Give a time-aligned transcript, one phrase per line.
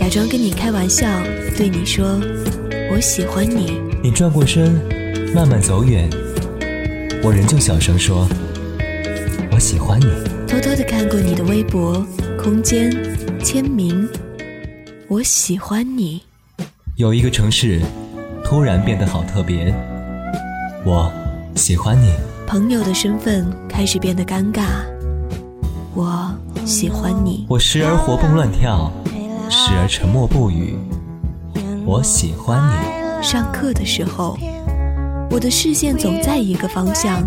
[0.00, 1.06] 假装跟你开玩笑，
[1.58, 2.18] 对你说
[2.90, 3.78] 我喜欢你。
[4.02, 4.72] 你转过身，
[5.34, 6.08] 慢慢走远，
[7.22, 8.26] 我仍旧小声说
[9.52, 10.06] 我喜欢你。
[10.48, 12.02] 偷偷的看过你的微博、
[12.42, 12.90] 空间、
[13.44, 14.08] 签名，
[15.06, 16.22] 我喜欢你。
[16.96, 17.82] 有一个城市，
[18.42, 19.66] 突然变得好特别。
[20.82, 21.12] 我
[21.56, 22.14] 喜欢你。
[22.46, 24.62] 朋友的身份开始变得尴尬。
[25.94, 27.44] 我喜欢你。
[27.50, 28.90] 我时而活蹦乱跳，
[29.50, 30.78] 时而沉默不语。
[31.84, 33.22] 我喜欢你。
[33.22, 34.38] 上课的时候，
[35.28, 37.20] 我的视线总在一个方向。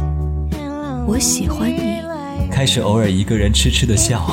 [1.05, 2.01] 我喜欢你。
[2.49, 4.25] 开始偶尔一个人痴痴的笑。